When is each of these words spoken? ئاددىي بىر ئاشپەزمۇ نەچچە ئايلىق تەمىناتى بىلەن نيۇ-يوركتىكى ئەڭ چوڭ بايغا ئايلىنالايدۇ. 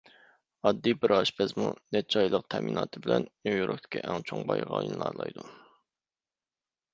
ئاددىي 0.67 0.93
بىر 1.01 1.11
ئاشپەزمۇ 1.17 1.65
نەچچە 1.95 2.21
ئايلىق 2.23 2.47
تەمىناتى 2.53 3.03
بىلەن 3.03 3.27
نيۇ-يوركتىكى 3.49 4.03
ئەڭ 4.07 4.27
چوڭ 4.31 4.43
بايغا 4.53 4.81
ئايلىنالايدۇ. 4.81 5.47